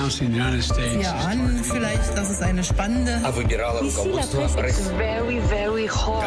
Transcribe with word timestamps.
Ja, 0.00 1.12
an 1.28 1.60
vielleicht, 1.62 2.16
dass 2.16 2.30
es 2.30 2.40
eine 2.40 2.64
spannende 2.64 3.20
Very, 4.96 5.40
very 5.48 5.88
hot. 5.88 6.24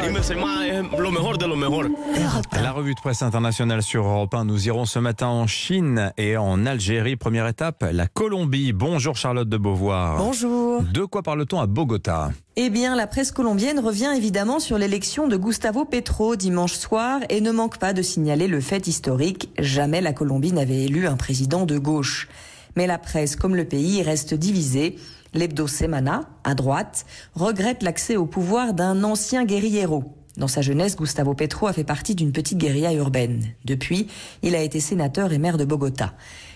La 2.62 2.72
revue 2.72 2.94
de 2.94 3.02
presse 3.02 3.24
internationale 3.24 3.82
sur 3.82 4.06
Europe 4.06 4.36
1. 4.36 4.46
Nous 4.46 4.68
irons 4.68 4.86
ce 4.86 5.00
matin 5.00 5.28
en 5.28 5.48
Chine 5.48 6.14
et 6.18 6.38
en 6.38 6.68
Algérie. 6.68 7.16
Première 7.16 7.48
étape, 7.48 7.84
la 7.92 8.06
Colombie. 8.08 8.74
Bonjour 8.74 9.18
Charlotte 9.18 9.50
de 9.50 9.58
Beauvoir. 9.58 10.18
Bonjour. 10.18 10.84
De 10.84 11.06
quoi 11.06 11.24
parle-t-on 11.24 11.60
à 11.60 11.66
Bogota? 11.66 12.32
Eh 12.56 12.70
bien, 12.70 12.96
la 12.96 13.08
presse 13.08 13.32
colombienne 13.32 13.80
revient 13.80 14.12
évidemment 14.16 14.60
sur 14.60 14.78
l'élection 14.78 15.28
de 15.28 15.36
Gustavo 15.36 15.86
Petro 15.86 16.36
dimanche 16.36 16.74
soir 16.74 17.22
et 17.30 17.42
ne 17.42 17.50
manque 17.52 17.80
pas 17.80 17.94
de 17.94 18.04
signaler 18.04 18.48
le 18.48 18.62
fait 18.62 18.86
historique. 18.86 19.50
Jamais 19.58 20.00
la 20.00 20.14
Colombie 20.14 20.54
n'avait 20.54 20.84
élu 20.84 21.08
un 21.08 21.18
président 21.18 21.66
de 21.66 21.80
gauche. 21.80 22.28
Mais 22.76 22.88
la 22.88 22.98
presse, 22.98 23.36
comme 23.36 23.56
le 23.56 23.66
pays, 23.66 24.02
reste 24.02 24.34
divisée. 24.34 24.98
L'hebdo 25.34 25.68
Semana, 25.68 26.30
à 26.44 26.54
droite, 26.56 27.06
regrette 27.34 27.84
l'accès 27.84 28.18
au 28.18 28.26
pouvoir 28.26 28.74
d'un 28.74 29.04
ancien 29.04 29.46
guerriero. 29.46 30.04
Dans 30.38 30.48
sa 30.48 30.62
jeunesse, 30.62 30.96
Gustavo 30.96 31.36
Petro 31.36 31.68
a 31.68 31.74
fait 31.74 31.84
partie 31.84 32.16
d'une 32.16 32.32
petite 32.32 32.58
guérilla 32.58 32.92
urbaine. 32.94 33.54
Depuis, 33.66 34.08
il 34.42 34.56
a 34.56 34.62
été 34.62 34.80
sénateur 34.80 35.32
et 35.32 35.38
maire 35.38 35.58
de 35.58 35.66
Bogota. 35.66 36.14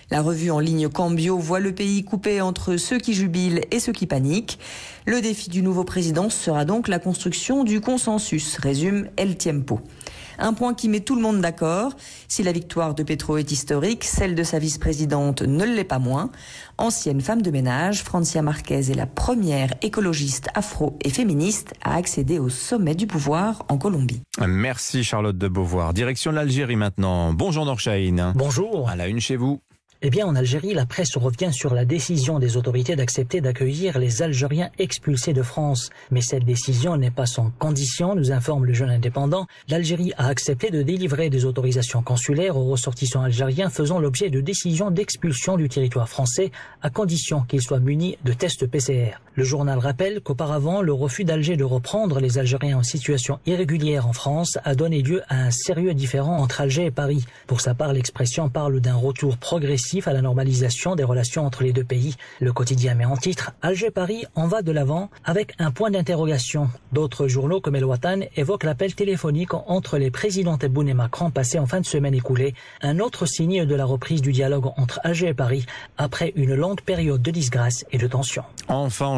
La 0.09 0.21
revue 0.21 0.51
en 0.51 0.59
ligne 0.59 0.87
Cambio 0.87 1.37
voit 1.37 1.59
le 1.59 1.75
pays 1.75 2.03
coupé 2.03 2.39
entre 2.39 2.77
ceux 2.77 2.97
qui 2.97 3.13
jubilent 3.13 3.65
et 3.71 3.79
ceux 3.79 3.91
qui 3.91 4.07
paniquent. 4.07 4.57
Le 5.05 5.21
défi 5.21 5.49
du 5.49 5.61
nouveau 5.61 5.83
président 5.83 6.29
sera 6.29 6.63
donc 6.63 6.87
la 6.87 6.97
construction 6.97 7.63
du 7.63 7.81
consensus, 7.81 8.57
résume 8.57 9.09
El 9.17 9.37
Tiempo. 9.37 9.81
Un 10.39 10.53
point 10.53 10.73
qui 10.73 10.89
met 10.89 10.99
tout 10.99 11.15
le 11.15 11.21
monde 11.21 11.41
d'accord. 11.41 11.93
Si 12.27 12.43
la 12.43 12.51
victoire 12.51 12.93
de 12.95 13.03
Petro 13.03 13.37
est 13.37 13.51
historique, 13.51 14.03
celle 14.03 14.35
de 14.35 14.43
sa 14.43 14.59
vice-présidente 14.59 15.41
ne 15.41 15.65
l'est 15.65 15.83
pas 15.83 15.99
moins. 15.99 16.29
Ancienne 16.77 17.21
femme 17.21 17.41
de 17.41 17.51
ménage, 17.51 18.03
Francia 18.03 18.41
Marquez 18.41 18.91
est 18.91 18.95
la 18.95 19.07
première 19.07 19.73
écologiste 19.81 20.49
afro 20.53 20.97
et 21.03 21.09
féministe 21.09 21.73
à 21.83 21.95
accéder 21.95 22.39
au 22.39 22.49
sommet 22.49 22.95
du 22.95 23.07
pouvoir 23.07 23.65
en 23.69 23.77
Colombie. 23.77 24.21
Merci 24.45 25.03
Charlotte 25.03 25.37
de 25.37 25.47
Beauvoir. 25.47 25.93
Direction 25.93 26.31
l'Algérie 26.31 26.75
maintenant. 26.75 27.33
Bonjour 27.33 27.65
Norchaïn. 27.65 28.33
Bonjour. 28.35 28.89
À 28.89 28.95
la 28.95 29.07
une 29.07 29.19
chez 29.19 29.35
vous. 29.35 29.59
Eh 30.03 30.11
bien, 30.11 30.27
en 30.27 30.35
Algérie, 30.35 30.75
la 30.75 30.85
presse 30.85 31.17
revient 31.17 31.51
sur 31.51 31.73
la 31.73 31.83
décision 31.83 32.37
des 32.37 32.55
autorités 32.55 32.95
d'accepter 32.95 33.41
d'accueillir 33.41 33.97
les 33.97 34.21
Algériens 34.21 34.69
expulsés 34.77 35.33
de 35.33 35.41
France. 35.41 35.89
Mais 36.11 36.21
cette 36.21 36.45
décision 36.45 36.97
n'est 36.97 37.09
pas 37.09 37.25
sans 37.25 37.49
condition, 37.57 38.13
nous 38.13 38.31
informe 38.31 38.65
le 38.65 38.73
jeune 38.73 38.91
indépendant. 38.91 39.47
L'Algérie 39.69 40.13
a 40.17 40.27
accepté 40.27 40.69
de 40.69 40.83
délivrer 40.83 41.31
des 41.31 41.45
autorisations 41.45 42.03
consulaires 42.03 42.57
aux 42.57 42.69
ressortissants 42.69 43.23
algériens 43.23 43.71
faisant 43.71 43.99
l'objet 43.99 44.29
de 44.29 44.39
décisions 44.39 44.91
d'expulsion 44.91 45.57
du 45.57 45.67
territoire 45.67 46.07
français, 46.07 46.51
à 46.83 46.91
condition 46.91 47.41
qu'ils 47.41 47.63
soient 47.63 47.79
munis 47.79 48.19
de 48.23 48.33
tests 48.33 48.67
PCR. 48.67 49.19
Le 49.37 49.43
journal 49.43 49.77
rappelle 49.77 50.21
qu'auparavant, 50.21 50.81
le 50.81 50.93
refus 50.93 51.23
d'Alger 51.23 51.57
de 51.57 51.63
reprendre 51.63 52.19
les 52.19 52.39
Algériens 52.39 52.79
en 52.79 52.81
situation 52.81 53.37
irrégulière 53.45 54.07
en 54.07 54.11
France 54.11 54.57
a 54.63 54.73
donné 54.73 55.03
lieu 55.03 55.21
à 55.29 55.35
un 55.35 55.51
sérieux 55.51 55.93
différend 55.93 56.37
entre 56.37 56.61
Alger 56.61 56.85
et 56.85 56.91
Paris. 56.91 57.23
Pour 57.45 57.61
sa 57.61 57.75
part, 57.75 57.93
l'expression 57.93 58.49
parle 58.49 58.79
d'un 58.81 58.95
retour 58.95 59.37
progressif 59.37 60.07
à 60.07 60.13
la 60.13 60.23
normalisation 60.23 60.95
des 60.95 61.03
relations 61.03 61.45
entre 61.45 61.61
les 61.61 61.71
deux 61.71 61.83
pays. 61.83 62.15
Le 62.39 62.51
quotidien 62.51 62.95
met 62.95 63.05
en 63.05 63.15
titre 63.15 63.51
Alger-Paris 63.61 64.25
en 64.33 64.47
va 64.47 64.63
de 64.63 64.71
l'avant 64.71 65.11
avec 65.23 65.53
un 65.59 65.69
point 65.69 65.91
d'interrogation. 65.91 66.71
D'autres 66.91 67.27
journaux 67.27 67.61
comme 67.61 67.75
El 67.75 67.85
Watan 67.85 68.21
évoquent 68.37 68.63
l'appel 68.63 68.95
téléphonique 68.95 69.53
entre 69.53 69.99
les 69.99 70.09
présidents 70.09 70.57
Tebboune 70.57 70.89
et 70.89 70.95
Macron 70.95 71.29
passé 71.29 71.59
en 71.59 71.67
fin 71.67 71.79
de 71.79 71.85
semaine 71.85 72.15
écoulée, 72.15 72.55
un 72.81 72.97
autre 72.97 73.27
signe 73.27 73.65
de 73.65 73.75
la 73.75 73.85
reprise 73.85 74.23
du 74.23 74.31
dialogue 74.31 74.71
entre 74.77 74.99
Alger 75.03 75.27
et 75.27 75.33
Paris 75.35 75.67
après 75.95 76.33
une 76.35 76.55
longue 76.55 76.81
période 76.81 77.21
de 77.21 77.29
disgrâce 77.29 77.85
et 77.91 77.99
de 77.99 78.07
tension. 78.07 78.41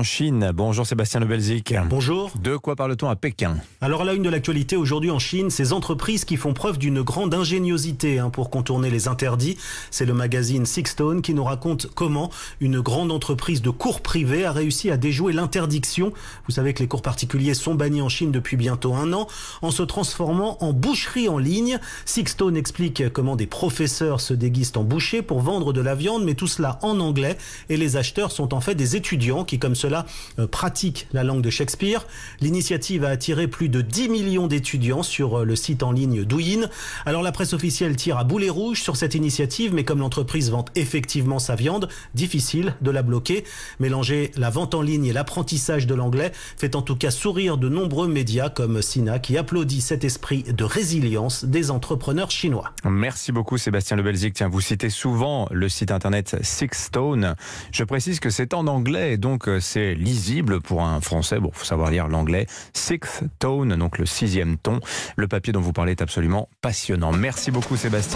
Chine. 0.09 0.51
Bonjour 0.55 0.87
Sébastien 0.87 1.19
Lebelzik. 1.19 1.75
Bonjour. 1.87 2.31
De 2.41 2.57
quoi 2.57 2.75
parle-t-on 2.75 3.09
à 3.09 3.15
Pékin? 3.15 3.57
Alors 3.79 4.03
la 4.03 4.13
une 4.13 4.23
de 4.23 4.29
l'actualité 4.29 4.75
aujourd'hui 4.75 5.11
en 5.11 5.19
Chine, 5.19 5.51
ces 5.51 5.71
entreprises 5.71 6.25
qui 6.25 6.35
font 6.35 6.53
preuve 6.53 6.79
d'une 6.79 7.03
grande 7.03 7.35
ingéniosité 7.35 8.17
hein, 8.17 8.31
pour 8.31 8.49
contourner 8.49 8.89
les 8.89 9.07
interdits. 9.07 9.55
C'est 9.91 10.05
le 10.05 10.15
magazine 10.15 10.65
Sixstone 10.65 11.21
qui 11.21 11.35
nous 11.35 11.43
raconte 11.43 11.85
comment 11.93 12.31
une 12.59 12.81
grande 12.81 13.11
entreprise 13.11 13.61
de 13.61 13.69
cours 13.69 14.01
privés 14.01 14.45
a 14.45 14.51
réussi 14.51 14.89
à 14.89 14.97
déjouer 14.97 15.31
l'interdiction. 15.31 16.11
Vous 16.47 16.53
savez 16.53 16.73
que 16.73 16.79
les 16.79 16.87
cours 16.87 17.03
particuliers 17.03 17.53
sont 17.53 17.75
bannis 17.75 18.01
en 18.01 18.09
Chine 18.09 18.31
depuis 18.31 18.57
bientôt 18.57 18.95
un 18.95 19.13
an 19.13 19.27
en 19.61 19.69
se 19.69 19.83
transformant 19.83 20.57
en 20.63 20.73
boucherie 20.73 21.29
en 21.29 21.37
ligne. 21.37 21.79
Sixstone 22.05 22.57
explique 22.57 23.13
comment 23.13 23.35
des 23.35 23.47
professeurs 23.47 24.21
se 24.21 24.33
déguisent 24.33 24.73
en 24.75 24.83
bouchers 24.83 25.21
pour 25.21 25.41
vendre 25.41 25.71
de 25.71 25.81
la 25.81 25.93
viande, 25.93 26.25
mais 26.25 26.33
tout 26.33 26.47
cela 26.47 26.79
en 26.81 26.99
anglais 26.99 27.37
et 27.69 27.77
les 27.77 27.95
acheteurs 27.95 28.31
sont 28.31 28.55
en 28.55 28.59
fait 28.59 28.73
des 28.73 28.95
étudiants 28.95 29.45
qui 29.45 29.59
comme 29.59 29.75
cela 29.75 29.98
euh, 30.39 30.47
pratiquent 30.47 31.07
la 31.13 31.23
langue 31.23 31.41
de 31.41 31.49
Shakespeare. 31.49 32.05
L'initiative 32.41 33.03
a 33.03 33.09
attiré 33.09 33.47
plus 33.47 33.69
de 33.69 33.81
10 33.81 34.09
millions 34.09 34.47
d'étudiants 34.47 35.03
sur 35.03 35.39
euh, 35.39 35.43
le 35.45 35.55
site 35.55 35.83
en 35.83 35.91
ligne 35.91 36.23
Douyin. 36.23 36.69
Alors 37.05 37.21
la 37.21 37.31
presse 37.31 37.53
officielle 37.53 37.95
tire 37.95 38.17
à 38.17 38.23
boulet 38.23 38.49
rouge 38.49 38.81
sur 38.81 38.95
cette 38.95 39.15
initiative, 39.15 39.73
mais 39.73 39.83
comme 39.83 39.99
l'entreprise 39.99 40.51
vend 40.51 40.65
effectivement 40.75 41.39
sa 41.39 41.55
viande, 41.55 41.89
difficile 42.13 42.75
de 42.81 42.91
la 42.91 43.01
bloquer. 43.01 43.43
Mélanger 43.79 44.31
la 44.35 44.49
vente 44.49 44.75
en 44.75 44.81
ligne 44.81 45.05
et 45.05 45.13
l'apprentissage 45.13 45.87
de 45.87 45.95
l'anglais 45.95 46.31
fait 46.57 46.75
en 46.75 46.81
tout 46.81 46.95
cas 46.95 47.11
sourire 47.11 47.57
de 47.57 47.69
nombreux 47.69 48.07
médias 48.07 48.49
comme 48.49 48.81
Sina 48.81 49.19
qui 49.19 49.37
applaudit 49.37 49.81
cet 49.81 50.03
esprit 50.03 50.43
de 50.43 50.63
résilience 50.63 51.45
des 51.45 51.71
entrepreneurs 51.71 52.31
chinois. 52.31 52.71
Merci 52.83 53.31
beaucoup 53.31 53.57
Sébastien 53.57 53.97
Lebelzik. 53.97 54.33
Tiens, 54.33 54.49
vous 54.49 54.61
citez 54.61 54.89
souvent 54.89 55.47
le 55.51 55.69
site 55.69 55.91
internet 55.91 56.37
Sixstone. 56.41 57.35
Je 57.71 57.83
précise 57.83 58.19
que 58.19 58.29
c'est 58.29 58.53
en 58.53 58.67
anglais 58.67 59.17
donc 59.17 59.47
euh, 59.47 59.59
lisible 59.95 60.61
pour 60.61 60.83
un 60.83 61.01
français. 61.01 61.39
Bon, 61.39 61.51
faut 61.53 61.65
savoir 61.65 61.91
lire 61.91 62.07
l'anglais. 62.07 62.47
Sixth 62.73 63.23
tone, 63.39 63.75
donc 63.75 63.97
le 63.97 64.05
sixième 64.05 64.57
ton. 64.57 64.79
Le 65.15 65.27
papier 65.27 65.53
dont 65.53 65.61
vous 65.61 65.73
parlez 65.73 65.91
est 65.91 66.01
absolument 66.01 66.49
passionnant. 66.61 67.11
Merci 67.11 67.51
beaucoup 67.51 67.77
Sébastien. 67.77 68.07